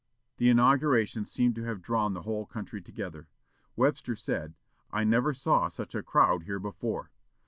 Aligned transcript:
The 0.37 0.49
inauguration 0.49 1.25
seemed 1.25 1.53
to 1.57 1.63
have 1.65 1.83
drawn 1.83 2.15
the 2.15 2.23
whole 2.23 2.47
country 2.47 2.81
together. 2.81 3.27
Webster 3.75 4.15
said, 4.15 4.55
"I 4.89 5.03
never 5.03 5.31
saw 5.31 5.69
such 5.69 5.93
a 5.93 6.01
crowd 6.01 6.41
here 6.41 6.57
before. 6.57 7.11